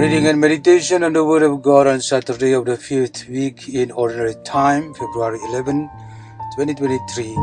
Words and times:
Reading 0.00 0.28
and 0.28 0.40
meditation 0.40 1.02
on 1.02 1.12
the 1.12 1.22
Word 1.22 1.42
of 1.42 1.60
God 1.60 1.86
on 1.86 2.00
Saturday 2.00 2.52
of 2.52 2.64
the 2.64 2.74
fifth 2.78 3.28
week 3.28 3.68
in 3.68 3.90
Ordinary 3.90 4.34
Time, 4.46 4.94
February 4.94 5.38
11, 5.44 5.90
2023. 6.56 7.34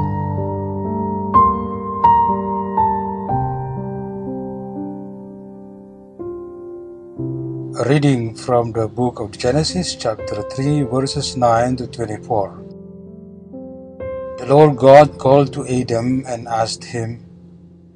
A 7.79 7.88
reading 7.88 8.34
from 8.34 8.71
the 8.71 8.87
book 8.87 9.20
of 9.20 9.37
Genesis, 9.37 9.93
chapter 9.93 10.41
3, 10.41 10.81
verses 10.81 11.37
9 11.37 11.76
to 11.76 11.85
24. 11.85 12.63
The 14.39 14.48
Lord 14.48 14.77
God 14.77 15.20
called 15.20 15.53
to 15.53 15.67
Adam 15.67 16.23
and 16.26 16.48
asked 16.48 16.84
him, 16.84 17.23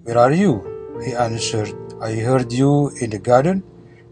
Where 0.04 0.20
are 0.20 0.32
you? 0.32 0.54
He 1.04 1.14
answered, 1.14 1.74
I 2.00 2.14
heard 2.14 2.54
you 2.54 2.90
in 3.02 3.10
the 3.10 3.18
garden 3.18 3.64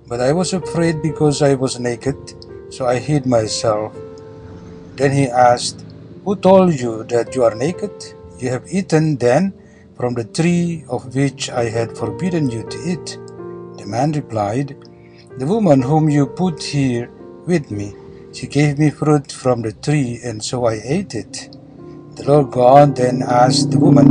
but 0.10 0.20
I 0.20 0.34
was 0.34 0.54
afraid 0.54 1.04
because 1.04 1.44
I 1.44 1.54
was 1.54 1.80
naked, 1.80 2.18
so 2.74 2.88
I 2.88 2.98
hid 2.98 3.28
myself. 3.28 3.96
Then 4.96 5.12
he 5.12 5.28
asked, 5.28 5.86
Who 6.26 6.36
told 6.36 6.74
you 6.74 7.04
that 7.06 7.36
you 7.36 7.44
are 7.44 7.54
naked? 7.54 7.92
You 8.40 8.50
have 8.50 8.66
eaten 8.72 9.18
then 9.18 9.54
from 9.96 10.16
the 10.16 10.24
tree 10.24 10.84
of 10.90 11.14
which 11.14 11.52
I 11.52 11.66
had 11.70 11.96
forbidden 11.96 12.50
you 12.50 12.64
to 12.64 12.78
eat. 12.92 13.20
The 13.78 13.86
man 13.86 14.12
replied, 14.14 14.76
The 15.38 15.46
woman 15.46 15.84
whom 15.84 16.10
you 16.10 16.26
put 16.26 16.64
here 16.64 17.12
with 17.46 17.70
me, 17.70 17.94
she 18.34 18.48
gave 18.48 18.80
me 18.80 18.90
fruit 18.90 19.32
from 19.32 19.62
the 19.62 19.74
tree, 19.74 20.20
and 20.24 20.44
so 20.44 20.66
I 20.66 20.82
ate 20.84 21.14
it. 21.14 21.56
The 22.16 22.26
Lord 22.26 22.50
God 22.50 22.96
then 22.96 23.22
asked 23.22 23.70
the 23.70 23.80
woman, 23.80 24.10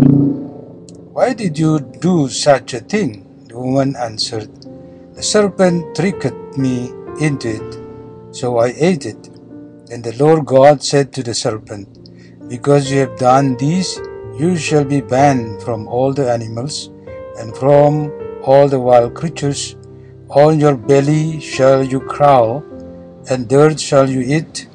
Why 1.13 1.35
did 1.35 1.59
you 1.59 1.81
do 1.81 2.29
such 2.29 2.75
a 2.75 2.81
thing? 2.81 3.27
The 3.49 3.59
woman 3.59 3.97
answered, 3.97 4.58
the 5.19 5.25
serpent 5.25 5.97
tricked 5.97 6.57
me 6.57 6.93
into 7.21 7.49
it, 7.59 7.71
so 8.31 8.59
I 8.59 8.69
ate 8.89 9.05
it. 9.05 9.27
And 9.91 10.05
the 10.05 10.15
Lord 10.17 10.47
God 10.47 10.81
said 10.81 11.13
to 11.15 11.25
the 11.25 11.35
serpent, 11.35 11.89
Because 12.49 12.89
you 12.89 13.01
have 13.01 13.19
done 13.19 13.57
this, 13.57 13.99
you 14.39 14.57
shall 14.57 14.85
be 14.85 15.01
banned 15.01 15.61
from 15.65 15.89
all 15.89 16.13
the 16.13 16.31
animals 16.31 16.91
and 17.37 17.57
from 17.57 18.13
all 18.45 18.69
the 18.69 18.79
wild 18.79 19.15
creatures. 19.15 19.75
On 20.29 20.61
your 20.61 20.77
belly 20.77 21.41
shall 21.41 21.83
you 21.83 21.99
crawl, 21.99 22.63
and 23.29 23.49
dirt 23.49 23.81
shall 23.81 24.09
you 24.09 24.21
eat 24.21 24.69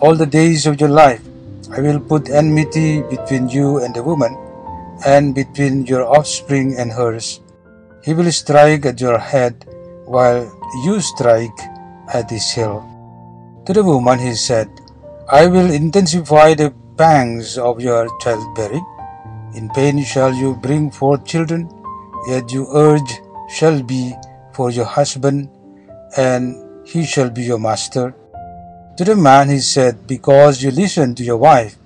all 0.00 0.16
the 0.16 0.26
days 0.26 0.66
of 0.66 0.80
your 0.80 0.90
life. 0.90 1.22
I 1.70 1.80
will 1.80 2.00
put 2.00 2.28
enmity 2.28 3.02
between 3.02 3.48
you 3.48 3.78
and 3.84 3.94
the 3.94 4.02
woman, 4.02 4.36
and 5.06 5.32
between 5.32 5.86
your 5.86 6.04
offspring 6.04 6.74
and 6.76 6.90
hers. 6.90 7.43
He 8.04 8.12
will 8.12 8.30
strike 8.32 8.84
at 8.84 9.00
your 9.00 9.18
head, 9.18 9.64
while 10.04 10.40
you 10.84 11.00
strike 11.00 11.58
at 12.12 12.28
his 12.28 12.50
heel. 12.50 12.84
To 13.64 13.72
the 13.72 13.82
woman 13.82 14.18
he 14.18 14.34
said, 14.34 14.68
I 15.32 15.46
will 15.46 15.70
intensify 15.72 16.52
the 16.52 16.74
pangs 16.98 17.56
of 17.56 17.80
your 17.80 18.06
childbearing. 18.20 18.84
In 19.54 19.70
pain 19.70 20.04
shall 20.04 20.34
you 20.34 20.54
bring 20.54 20.90
forth 20.90 21.24
children, 21.24 21.70
yet 22.28 22.52
you 22.52 22.68
urge 22.74 23.22
shall 23.48 23.82
be 23.82 24.12
for 24.52 24.70
your 24.70 24.84
husband, 24.84 25.48
and 26.18 26.60
he 26.86 27.06
shall 27.06 27.30
be 27.30 27.44
your 27.44 27.58
master. 27.58 28.14
To 28.98 29.04
the 29.04 29.16
man 29.16 29.48
he 29.48 29.60
said, 29.60 30.06
Because 30.06 30.62
you 30.62 30.70
listened 30.72 31.16
to 31.16 31.24
your 31.24 31.38
wife, 31.38 31.78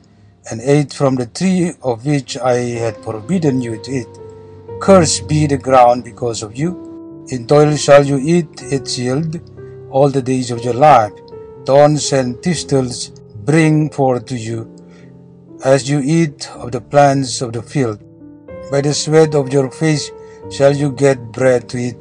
and 0.50 0.60
ate 0.62 0.92
from 0.92 1.14
the 1.14 1.26
tree 1.26 1.74
of 1.80 2.04
which 2.04 2.36
I 2.38 2.56
had 2.82 2.96
forbidden 3.04 3.62
you 3.62 3.80
to 3.84 3.90
eat. 3.92 4.08
Cursed 4.80 5.28
be 5.28 5.46
the 5.46 5.58
ground 5.58 6.04
because 6.04 6.42
of 6.42 6.56
you. 6.56 7.26
In 7.30 7.46
toil 7.46 7.76
shall 7.76 8.04
you 8.04 8.18
eat 8.18 8.62
its 8.62 8.96
yield 8.96 9.40
all 9.90 10.08
the 10.08 10.22
days 10.22 10.50
of 10.50 10.64
your 10.64 10.74
life. 10.74 11.12
Thorns 11.66 12.12
and 12.12 12.40
thistles 12.42 13.10
bring 13.44 13.90
forth 13.90 14.26
to 14.26 14.36
you, 14.36 14.60
as 15.64 15.90
you 15.90 16.00
eat 16.00 16.48
of 16.52 16.72
the 16.72 16.80
plants 16.80 17.40
of 17.40 17.52
the 17.52 17.62
field. 17.62 17.98
By 18.70 18.80
the 18.80 18.94
sweat 18.94 19.34
of 19.34 19.52
your 19.52 19.70
face 19.70 20.10
shall 20.50 20.74
you 20.74 20.92
get 20.92 21.32
bread 21.32 21.68
to 21.70 21.78
eat, 21.78 21.98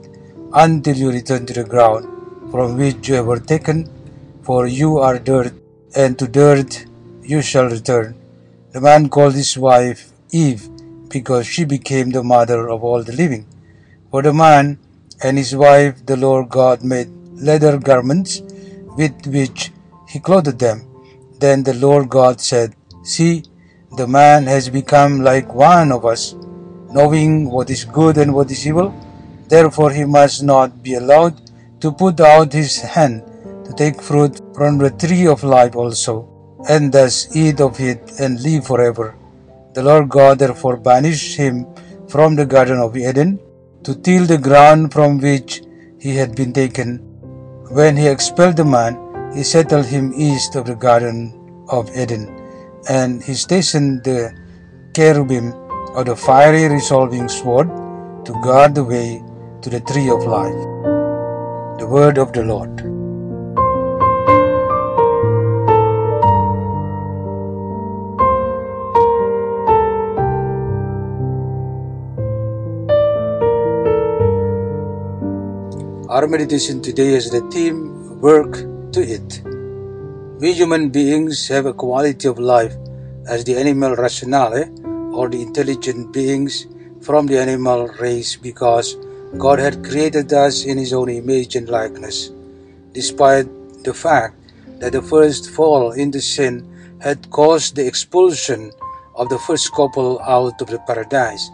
until 0.53 0.95
you 0.95 1.11
return 1.11 1.45
to 1.47 1.53
the 1.53 1.63
ground 1.63 2.05
from 2.51 2.77
which 2.77 3.09
you 3.09 3.23
were 3.23 3.39
taken, 3.39 3.89
for 4.43 4.67
you 4.67 4.99
are 4.99 5.19
dirt, 5.19 5.53
and 5.95 6.17
to 6.19 6.27
dirt 6.27 6.85
you 7.23 7.41
shall 7.41 7.65
return. 7.65 8.15
The 8.71 8.81
man 8.81 9.09
called 9.09 9.33
his 9.33 9.57
wife 9.57 10.11
Eve 10.31 10.69
because 11.09 11.45
she 11.47 11.65
became 11.65 12.11
the 12.11 12.23
mother 12.23 12.69
of 12.69 12.83
all 12.83 13.03
the 13.03 13.13
living. 13.13 13.45
For 14.11 14.21
the 14.21 14.33
man 14.33 14.79
and 15.23 15.37
his 15.37 15.55
wife 15.55 16.05
the 16.05 16.17
Lord 16.17 16.49
God 16.49 16.83
made 16.83 17.09
leather 17.33 17.77
garments 17.77 18.41
with 18.97 19.27
which 19.27 19.71
he 20.07 20.19
clothed 20.19 20.59
them. 20.59 20.87
Then 21.39 21.63
the 21.63 21.73
Lord 21.73 22.09
God 22.09 22.41
said, 22.41 22.75
See, 23.03 23.43
the 23.95 24.07
man 24.07 24.45
has 24.45 24.69
become 24.69 25.21
like 25.21 25.53
one 25.53 25.91
of 25.91 26.05
us, 26.05 26.33
knowing 26.91 27.49
what 27.49 27.69
is 27.69 27.85
good 27.85 28.17
and 28.17 28.33
what 28.33 28.51
is 28.51 28.65
evil. 28.67 28.93
Therefore 29.47 29.91
he 29.91 30.05
must 30.05 30.43
not 30.43 30.83
be 30.83 30.95
allowed 30.95 31.35
to 31.81 31.91
put 31.91 32.19
out 32.19 32.53
his 32.53 32.81
hand 32.81 33.23
to 33.65 33.73
take 33.73 34.01
fruit 34.01 34.41
from 34.55 34.77
the 34.77 34.89
tree 34.89 35.27
of 35.27 35.43
life 35.43 35.75
also, 35.75 36.27
and 36.69 36.91
thus 36.91 37.35
eat 37.35 37.61
of 37.61 37.79
it 37.79 38.19
and 38.19 38.41
live 38.41 38.65
forever. 38.65 39.16
The 39.77 39.83
Lord 39.83 40.09
God 40.09 40.39
therefore 40.39 40.75
banished 40.75 41.37
him 41.37 41.67
from 42.07 42.35
the 42.35 42.47
Garden 42.47 42.79
of 42.79 42.97
Eden 42.97 43.39
to 43.83 43.93
till 43.93 44.25
the 44.25 44.39
ground 44.39 44.91
from 44.91 45.19
which 45.19 45.61
he 45.99 46.15
had 46.15 46.35
been 46.35 46.51
taken. 46.51 46.97
When 47.69 47.95
he 47.95 48.07
expelled 48.07 48.57
the 48.57 48.65
man, 48.65 48.97
he 49.35 49.43
settled 49.43 49.85
him 49.85 50.13
east 50.15 50.55
of 50.55 50.65
the 50.65 50.73
Garden 50.87 51.19
of 51.69 51.95
Eden, 51.95 52.25
and 52.89 53.21
he 53.21 53.35
stationed 53.35 54.03
the 54.03 54.33
cherubim 54.95 55.53
of 55.95 56.07
the 56.07 56.15
fiery 56.15 56.67
resolving 56.67 57.29
sword 57.29 57.69
to 58.25 58.41
guard 58.49 58.73
the 58.73 58.89
way 58.95 59.21
to 59.61 59.69
the 59.69 59.81
tree 59.81 60.09
of 60.09 60.25
life. 60.37 60.61
The 61.77 61.87
word 61.97 62.17
of 62.17 62.33
the 62.33 62.45
Lord. 62.53 62.96
Our 76.17 76.25
meditation 76.25 76.81
today 76.81 77.13
has 77.13 77.29
the 77.29 77.41
theme 77.53 78.19
Work 78.21 78.53
to 78.93 79.01
Eat. 79.05 79.43
We 80.41 80.51
human 80.51 80.89
beings 80.89 81.47
have 81.47 81.67
a 81.67 81.77
quality 81.77 82.27
of 82.27 82.39
life 82.39 82.73
as 83.29 83.43
the 83.43 83.55
animal 83.55 83.95
rationale 83.95 84.55
eh? 84.55 84.65
or 85.13 85.29
the 85.29 85.39
intelligent 85.39 86.11
beings 86.11 86.65
from 87.01 87.27
the 87.27 87.39
animal 87.39 87.89
race 88.01 88.35
because 88.35 88.97
God 89.37 89.59
had 89.59 89.85
created 89.85 90.33
us 90.33 90.65
in 90.65 90.79
His 90.79 90.91
own 90.91 91.09
image 91.09 91.55
and 91.55 91.69
likeness. 91.69 92.31
Despite 92.93 93.45
the 93.83 93.93
fact 93.93 94.33
that 94.79 94.93
the 94.93 95.03
first 95.03 95.51
fall 95.51 95.91
into 95.91 96.19
sin 96.19 96.65
had 96.99 97.29
caused 97.29 97.75
the 97.75 97.85
expulsion 97.85 98.71
of 99.13 99.29
the 99.29 99.37
first 99.37 99.71
couple 99.71 100.19
out 100.21 100.59
of 100.63 100.67
the 100.67 100.79
paradise, 100.89 101.51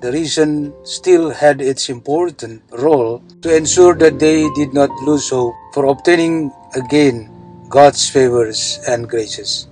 the 0.00 0.12
reason 0.12 0.72
still 0.82 1.30
had 1.30 1.60
its 1.60 1.90
important 1.90 2.62
role 2.72 3.22
to 3.42 3.54
ensure 3.54 3.94
that 3.94 4.18
they 4.18 4.48
did 4.54 4.72
not 4.72 4.90
lose 5.04 5.28
hope 5.28 5.54
for 5.74 5.86
obtaining 5.86 6.50
again 6.74 7.28
God's 7.68 8.08
favors 8.08 8.80
and 8.88 9.08
graces. 9.08 9.68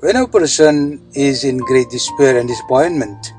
When 0.00 0.16
a 0.16 0.26
person 0.26 1.00
is 1.14 1.44
in 1.44 1.58
great 1.58 1.88
despair 1.88 2.36
and 2.36 2.48
disappointment 2.48 3.32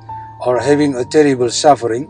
or 0.45 0.59
having 0.59 0.95
a 0.95 1.05
terrible 1.05 1.51
suffering, 1.51 2.07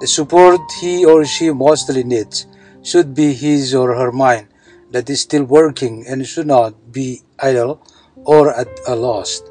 the 0.00 0.06
support 0.06 0.60
he 0.80 1.04
or 1.04 1.24
she 1.24 1.50
mostly 1.50 2.04
needs 2.04 2.46
should 2.82 3.14
be 3.14 3.34
his 3.34 3.74
or 3.74 3.94
her 3.94 4.12
mind 4.12 4.46
that 4.92 5.10
is 5.10 5.20
still 5.20 5.44
working 5.44 6.06
and 6.06 6.26
should 6.26 6.46
not 6.46 6.92
be 6.92 7.20
idle 7.38 7.82
or 8.24 8.54
at 8.54 8.68
a 8.86 8.94
loss. 8.94 9.42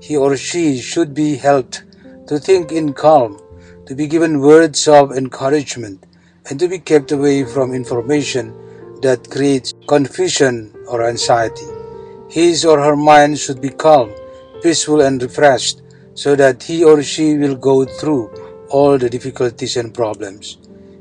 He 0.00 0.16
or 0.16 0.36
she 0.36 0.80
should 0.80 1.14
be 1.14 1.36
helped 1.36 1.84
to 2.26 2.38
think 2.38 2.72
in 2.72 2.92
calm 2.92 3.38
to 3.86 3.94
be 3.94 4.06
given 4.06 4.40
words 4.40 4.88
of 4.88 5.12
encouragement, 5.12 6.04
and 6.48 6.58
to 6.58 6.68
be 6.68 6.78
kept 6.78 7.12
away 7.12 7.44
from 7.44 7.74
information 7.74 8.54
that 9.00 9.30
creates 9.30 9.72
confusion 9.86 10.74
or 10.88 11.06
anxiety. 11.06 11.66
His 12.28 12.64
or 12.64 12.80
her 12.80 12.96
mind 12.96 13.38
should 13.38 13.60
be 13.60 13.70
calm, 13.70 14.10
peaceful, 14.62 15.02
and 15.02 15.22
refreshed 15.22 15.82
so 16.14 16.34
that 16.36 16.62
he 16.62 16.84
or 16.84 17.02
she 17.02 17.36
will 17.36 17.56
go 17.56 17.84
through 17.84 18.28
all 18.70 18.98
the 18.98 19.10
difficulties 19.10 19.76
and 19.76 19.92
problems. 19.92 20.58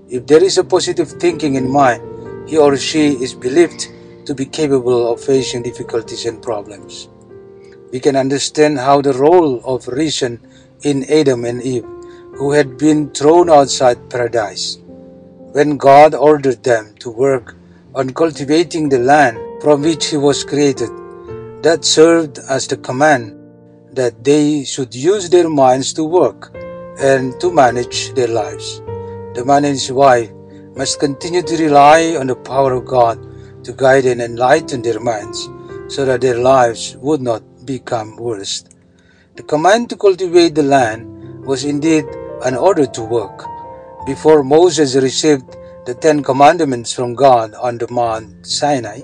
If 0.09 0.27
there 0.27 0.43
is 0.43 0.57
a 0.57 0.63
positive 0.63 1.09
thinking 1.09 1.55
in 1.55 1.71
mind, 1.71 2.03
he 2.47 2.57
or 2.57 2.75
she 2.77 3.13
is 3.23 3.33
believed 3.33 3.87
to 4.25 4.35
be 4.35 4.45
capable 4.45 5.11
of 5.11 5.23
facing 5.23 5.63
difficulties 5.63 6.25
and 6.25 6.41
problems. 6.41 7.09
We 7.91 7.99
can 7.99 8.15
understand 8.15 8.79
how 8.79 9.01
the 9.01 9.13
role 9.13 9.61
of 9.65 9.87
reason 9.87 10.39
in 10.83 11.03
Adam 11.09 11.45
and 11.45 11.61
Eve, 11.61 11.85
who 12.35 12.51
had 12.51 12.77
been 12.77 13.09
thrown 13.11 13.49
outside 13.49 14.09
paradise, 14.09 14.77
when 15.51 15.77
God 15.77 16.15
ordered 16.15 16.63
them 16.63 16.95
to 16.99 17.09
work 17.09 17.55
on 17.93 18.09
cultivating 18.09 18.89
the 18.89 18.99
land 18.99 19.37
from 19.61 19.81
which 19.81 20.07
He 20.07 20.17
was 20.17 20.43
created, 20.43 20.89
that 21.61 21.85
served 21.85 22.39
as 22.49 22.67
the 22.67 22.77
command 22.77 23.39
that 23.93 24.23
they 24.23 24.63
should 24.63 24.93
use 24.93 25.29
their 25.29 25.49
minds 25.49 25.93
to 25.93 26.03
work 26.03 26.51
and 26.99 27.39
to 27.39 27.51
manage 27.51 28.13
their 28.13 28.27
lives. 28.27 28.81
The 29.35 29.43
man 29.45 29.65
and 29.65 29.73
his 29.73 29.91
wife 29.91 30.31
must 30.75 30.99
continue 30.99 31.43
to 31.43 31.57
rely 31.57 32.15
on 32.15 32.27
the 32.27 32.35
power 32.35 32.73
of 32.73 32.85
God 32.85 33.17
to 33.63 33.73
guide 33.73 34.05
and 34.05 34.21
enlighten 34.21 34.81
their 34.81 34.99
minds 34.99 35.47
so 35.87 36.05
that 36.05 36.21
their 36.21 36.37
lives 36.39 36.97
would 36.97 37.21
not 37.21 37.43
become 37.65 38.17
worse. 38.17 38.65
The 39.35 39.43
command 39.43 39.89
to 39.89 39.97
cultivate 39.97 40.55
the 40.55 40.63
land 40.63 41.45
was 41.45 41.63
indeed 41.63 42.05
an 42.43 42.55
order 42.55 42.85
to 42.85 43.03
work. 43.03 43.45
Before 44.05 44.43
Moses 44.43 44.95
received 44.95 45.55
the 45.85 45.93
Ten 45.93 46.23
Commandments 46.23 46.93
from 46.93 47.15
God 47.15 47.53
on 47.55 47.77
the 47.77 47.87
Mount 47.89 48.45
Sinai, 48.45 49.01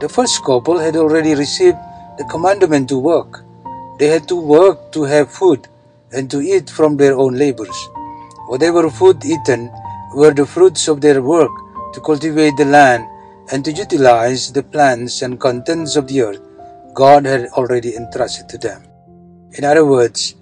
the 0.00 0.08
first 0.08 0.44
couple 0.44 0.78
had 0.78 0.96
already 0.96 1.34
received 1.34 1.78
the 2.18 2.24
commandment 2.24 2.88
to 2.88 2.98
work. 2.98 3.44
They 3.98 4.08
had 4.08 4.26
to 4.28 4.36
work 4.36 4.92
to 4.92 5.04
have 5.04 5.30
food 5.30 5.68
and 6.12 6.30
to 6.30 6.40
eat 6.40 6.70
from 6.70 6.96
their 6.96 7.16
own 7.16 7.34
labors. 7.34 7.88
Whatever 8.48 8.90
food 8.90 9.24
eaten 9.24 9.70
were 10.14 10.34
the 10.34 10.46
fruits 10.46 10.88
of 10.88 11.00
their 11.00 11.22
work 11.22 11.52
to 11.94 12.00
cultivate 12.00 12.56
the 12.56 12.64
land 12.64 13.04
and 13.50 13.64
to 13.64 13.72
utilize 13.72 14.52
the 14.52 14.62
plants 14.62 15.22
and 15.22 15.40
contents 15.40 15.96
of 15.96 16.08
the 16.08 16.22
earth 16.22 16.40
God 16.94 17.24
had 17.24 17.48
already 17.56 17.96
entrusted 17.96 18.48
to 18.50 18.58
them. 18.58 18.84
In 19.52 19.64
other 19.64 19.84
words, 19.84 20.34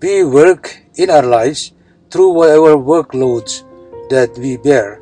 we 0.00 0.24
work 0.24 0.81
in 0.96 1.10
our 1.10 1.22
lives 1.22 1.72
through 2.10 2.30
whatever 2.30 2.76
workloads 2.76 3.64
that 4.10 4.36
we 4.38 4.56
bear, 4.56 5.00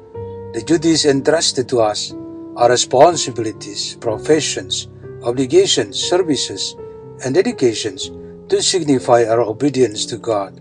the 0.52 0.62
duties 0.62 1.04
entrusted 1.04 1.68
to 1.68 1.80
us, 1.80 2.12
our 2.56 2.70
responsibilities, 2.70 3.96
professions, 3.96 4.88
obligations, 5.22 5.98
services, 5.98 6.76
and 7.24 7.34
dedications 7.34 8.10
to 8.48 8.62
signify 8.62 9.24
our 9.24 9.40
obedience 9.40 10.06
to 10.06 10.16
God. 10.16 10.60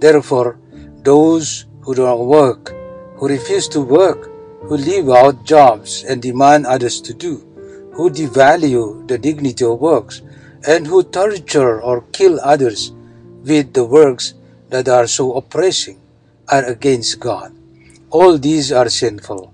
Therefore, 0.00 0.58
those 1.02 1.66
who 1.80 1.94
do 1.94 2.02
not 2.04 2.24
work, 2.24 2.74
who 3.16 3.28
refuse 3.28 3.68
to 3.68 3.80
work, 3.80 4.30
who 4.62 4.76
leave 4.76 5.08
out 5.10 5.44
jobs 5.44 6.04
and 6.04 6.22
demand 6.22 6.66
others 6.66 7.00
to 7.02 7.14
do, 7.14 7.38
who 7.94 8.10
devalue 8.10 9.06
the 9.08 9.18
dignity 9.18 9.64
of 9.64 9.80
works, 9.80 10.22
and 10.66 10.86
who 10.86 11.02
torture 11.02 11.82
or 11.82 12.02
kill 12.12 12.38
others 12.40 12.92
with 13.42 13.72
the 13.74 13.84
works 13.84 14.34
that 14.72 14.88
are 14.88 15.06
so 15.06 15.36
oppressing, 15.36 16.00
are 16.48 16.64
against 16.64 17.20
God. 17.20 17.52
All 18.10 18.38
these 18.38 18.72
are 18.72 18.88
sinful. 18.88 19.52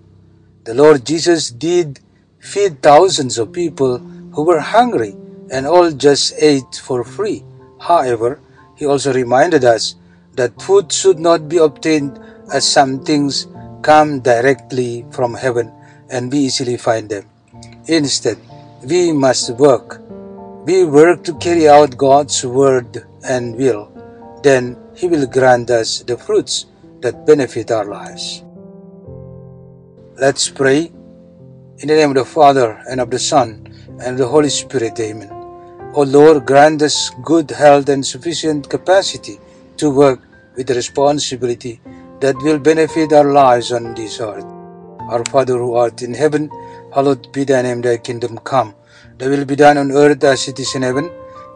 The 0.64 0.74
Lord 0.74 1.04
Jesus 1.04 1.50
did 1.50 2.00
feed 2.38 2.82
thousands 2.82 3.36
of 3.38 3.52
people 3.52 3.98
who 3.98 4.44
were 4.44 4.60
hungry 4.60 5.16
and 5.50 5.66
all 5.66 5.90
just 5.90 6.34
ate 6.38 6.78
for 6.82 7.02
free. 7.02 7.42
However, 7.80 8.40
he 8.76 8.86
also 8.86 9.12
reminded 9.12 9.64
us 9.64 9.96
that 10.34 10.62
food 10.62 10.92
should 10.92 11.18
not 11.18 11.48
be 11.48 11.58
obtained 11.58 12.20
as 12.52 12.62
some 12.62 13.02
things 13.02 13.48
come 13.82 14.20
directly 14.20 15.04
from 15.10 15.34
heaven 15.34 15.72
and 16.10 16.30
we 16.30 16.38
easily 16.46 16.76
find 16.76 17.08
them. 17.08 17.26
Instead, 17.86 18.38
we 18.84 19.12
must 19.12 19.50
work. 19.58 20.00
We 20.64 20.84
work 20.84 21.24
to 21.24 21.34
carry 21.38 21.68
out 21.68 21.96
God's 21.96 22.44
word 22.44 23.04
and 23.24 23.56
will. 23.56 23.90
Then 24.42 24.76
He 24.98 25.06
will 25.06 25.26
grant 25.26 25.70
us 25.70 26.00
the 26.00 26.18
fruits 26.18 26.66
that 27.02 27.24
benefit 27.24 27.70
our 27.70 27.84
lives. 27.84 28.42
Let's 30.18 30.50
pray. 30.50 30.90
In 31.78 31.86
the 31.86 31.94
name 31.94 32.10
of 32.10 32.16
the 32.16 32.24
Father, 32.24 32.82
and 32.90 33.00
of 33.00 33.08
the 33.08 33.20
Son, 33.20 33.72
and 34.02 34.18
the 34.18 34.26
Holy 34.26 34.48
Spirit. 34.48 34.98
Amen. 34.98 35.30
O 35.94 36.02
Lord, 36.02 36.44
grant 36.44 36.82
us 36.82 37.12
good 37.22 37.48
health 37.52 37.88
and 37.88 38.04
sufficient 38.04 38.68
capacity 38.68 39.38
to 39.76 39.88
work 39.88 40.20
with 40.56 40.68
responsibility 40.70 41.80
that 42.18 42.34
will 42.42 42.58
benefit 42.58 43.12
our 43.12 43.30
lives 43.32 43.70
on 43.70 43.94
this 43.94 44.18
earth. 44.20 44.50
Our 45.14 45.24
Father 45.26 45.58
who 45.58 45.74
art 45.74 46.02
in 46.02 46.12
heaven, 46.12 46.50
hallowed 46.92 47.30
be 47.30 47.44
thy 47.44 47.62
name, 47.62 47.82
thy 47.82 47.98
kingdom 47.98 48.38
come. 48.38 48.74
Thy 49.16 49.28
will 49.28 49.44
be 49.44 49.54
done 49.54 49.78
on 49.78 49.92
earth 49.92 50.24
as 50.24 50.48
it 50.48 50.58
is 50.58 50.74
in 50.74 50.82
heaven. 50.82 51.08